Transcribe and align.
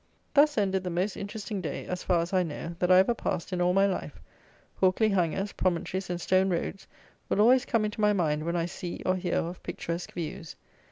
Thus 0.33 0.57
ended 0.57 0.83
the 0.83 0.89
most 0.89 1.15
interesting 1.15 1.61
day, 1.61 1.85
as 1.85 2.01
far 2.01 2.21
as 2.23 2.33
I 2.33 2.41
know, 2.41 2.75
that 2.79 2.91
I 2.91 2.97
ever 2.97 3.13
passed 3.13 3.53
in 3.53 3.61
all 3.61 3.71
my 3.71 3.85
life. 3.85 4.19
Hawkley 4.81 5.09
hangers, 5.11 5.51
promontories, 5.51 6.09
and 6.09 6.19
stone 6.19 6.49
roads 6.49 6.87
will 7.29 7.39
always 7.39 7.65
come 7.65 7.85
into 7.85 8.01
my 8.01 8.11
mind 8.11 8.43
when 8.43 8.55
I 8.55 8.65
see, 8.65 9.03
or 9.05 9.15
hear 9.15 9.35
of, 9.35 9.61
picturesque 9.61 10.13
views. 10.13 10.55